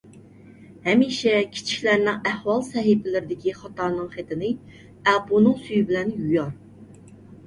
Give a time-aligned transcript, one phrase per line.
[0.85, 4.49] ھەمىشە كىچىكلەرنىڭ ئەھۋال سەھىپىلىرىدىكى خاتانىڭ خېتىنى
[5.13, 6.51] ئەپۇنىڭ سۈيى بىلەن يۇيار.